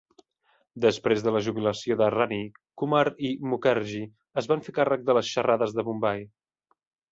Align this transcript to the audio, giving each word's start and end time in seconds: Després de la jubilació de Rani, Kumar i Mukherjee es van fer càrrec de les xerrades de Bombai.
Després 0.85 1.19
de 1.25 1.33
la 1.35 1.41
jubilació 1.47 1.97
de 1.99 2.07
Rani, 2.13 2.39
Kumar 2.83 3.03
i 3.31 3.31
Mukherjee 3.51 4.09
es 4.43 4.49
van 4.55 4.67
fer 4.69 4.77
càrrec 4.81 5.07
de 5.11 5.19
les 5.21 5.33
xerrades 5.37 5.79
de 5.79 5.89
Bombai. 5.93 6.29